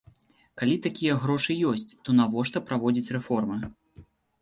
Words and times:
Калі 0.61 0.77
такія 0.85 1.17
грошы 1.27 1.59
ёсць, 1.73 1.85
то 2.07 2.17
навошта 2.23 2.65
праводзіць 2.73 3.13
рэформы? 3.19 3.63